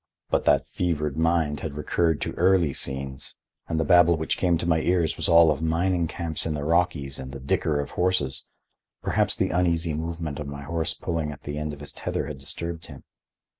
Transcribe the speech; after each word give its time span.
But 0.31 0.45
that 0.45 0.65
fevered 0.67 1.15
mind 1.15 1.59
had 1.59 1.75
recurred 1.75 2.21
to 2.21 2.33
early 2.33 2.73
scenes 2.73 3.35
and 3.67 3.79
the 3.79 3.85
babble 3.85 4.17
which 4.17 4.35
came 4.35 4.57
to 4.57 4.65
my 4.65 4.79
ears 4.79 5.15
was 5.15 5.29
all 5.29 5.51
of 5.51 5.61
mining 5.61 6.07
camps 6.07 6.43
in 6.43 6.55
the 6.55 6.63
Rockies 6.63 7.19
and 7.19 7.31
the 7.31 7.39
dicker 7.39 7.79
of 7.79 7.91
horses. 7.91 8.47
Perhaps 9.03 9.35
the 9.35 9.51
uneasy 9.51 9.93
movement 9.93 10.39
of 10.39 10.47
my 10.47 10.63
horse 10.63 10.95
pulling 10.95 11.31
at 11.31 11.43
the 11.43 11.59
end 11.59 11.71
of 11.71 11.81
his 11.81 11.93
tether 11.93 12.25
had 12.25 12.39
disturbed 12.39 12.87
him. 12.87 13.03